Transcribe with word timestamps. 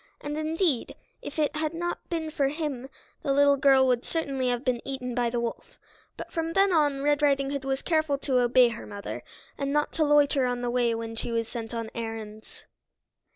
And 0.19 0.35
indeed, 0.35 0.95
if 1.21 1.37
it 1.37 1.55
had 1.55 1.75
not 1.75 2.09
been 2.09 2.31
for 2.31 2.47
him 2.47 2.89
the 3.21 3.31
little 3.31 3.55
girl 3.55 3.85
would 3.85 4.03
certainly 4.03 4.47
have 4.47 4.65
been 4.65 4.81
eaten 4.83 5.13
by 5.13 5.29
the 5.29 5.39
wolf. 5.39 5.77
But 6.17 6.31
from 6.31 6.53
then 6.53 6.73
on 6.73 7.03
Red 7.03 7.21
Riding 7.21 7.51
Hood 7.51 7.65
was 7.65 7.83
careful 7.83 8.17
to 8.17 8.39
obey 8.39 8.69
her 8.69 8.87
mother, 8.87 9.21
and 9.59 9.71
not 9.71 9.91
to 9.91 10.03
loiter 10.03 10.47
on 10.47 10.61
the 10.63 10.71
way 10.71 10.95
when 10.95 11.15
she 11.15 11.31
was 11.31 11.47
sent 11.47 11.71
on 11.75 11.91
errands. 11.93 12.65